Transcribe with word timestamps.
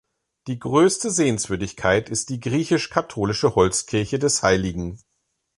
Die 0.47 0.57
größte 0.57 1.11
Sehenswürdigkeit 1.11 2.09
ist 2.09 2.29
die 2.31 2.39
griechisch-katholische 2.39 3.53
Holzkirche 3.53 4.17
des 4.17 4.41
Hl. 4.41 4.97